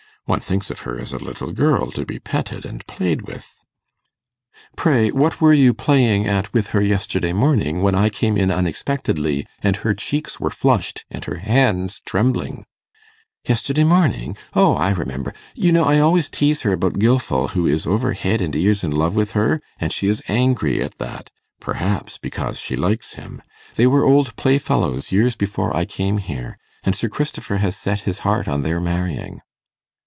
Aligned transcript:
One 0.25 0.39
thinks 0.39 0.69
of 0.71 0.81
her 0.81 0.97
as 1.01 1.11
a 1.13 1.17
little 1.17 1.51
girl 1.51 1.89
to 1.91 2.05
be 2.05 2.17
petted 2.19 2.63
and 2.63 2.85
played 2.87 3.23
with.' 3.23 3.65
'Pray, 4.77 5.09
what 5.09 5.41
were 5.41 5.51
you 5.53 5.73
playing 5.73 6.25
at 6.27 6.53
with 6.53 6.69
her 6.69 6.81
yesterday 6.81 7.33
morning, 7.33 7.81
when 7.81 7.95
I 7.95 8.09
came 8.09 8.37
in 8.37 8.49
unexpectedly, 8.51 9.45
and 9.63 9.77
her 9.77 9.93
cheeks 9.95 10.39
were 10.39 10.51
flushed, 10.51 11.03
and 11.09 11.25
her 11.25 11.39
hands 11.39 12.01
trembling?' 12.05 12.65
'Yesterday 13.45 13.83
morning? 13.83 14.37
O, 14.53 14.75
I 14.75 14.91
remember. 14.91 15.33
You 15.55 15.71
know 15.73 15.83
I 15.85 15.97
always 15.99 16.29
tease 16.29 16.61
her 16.61 16.71
about 16.73 16.99
Gilfil, 16.99 17.49
who 17.49 17.65
is 17.67 17.87
over 17.87 18.13
head 18.13 18.41
and 18.41 18.55
ears 18.55 18.83
in 18.85 18.91
love 18.91 19.15
with 19.17 19.31
her; 19.31 19.59
and 19.79 19.91
she 19.91 20.07
is 20.07 20.23
angry 20.29 20.81
at 20.83 20.97
that, 20.99 21.29
perhaps, 21.59 22.17
because 22.19 22.57
she 22.59 22.75
likes 22.77 23.15
him. 23.15 23.41
They 23.75 23.87
were 23.87 24.05
old 24.05 24.35
playfellows 24.37 25.11
years 25.11 25.35
before 25.35 25.75
I 25.75 25.83
came 25.85 26.19
here, 26.19 26.57
and 26.85 26.95
Sir 26.95 27.09
Christopher 27.09 27.57
has 27.57 27.75
set 27.75 28.01
his 28.01 28.19
heart 28.19 28.47
on 28.47 28.61
their 28.61 28.79
marrying. 28.79 29.41